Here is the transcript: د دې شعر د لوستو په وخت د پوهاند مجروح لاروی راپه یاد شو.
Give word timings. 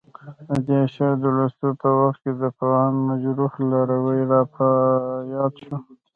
د 0.47 0.49
دې 0.67 0.79
شعر 0.93 1.15
د 1.23 1.25
لوستو 1.37 1.67
په 1.81 1.89
وخت 2.01 2.23
د 2.41 2.43
پوهاند 2.57 2.97
مجروح 3.09 3.53
لاروی 3.71 4.19
راپه 4.31 4.69
یاد 5.33 5.53
شو. 5.63 5.75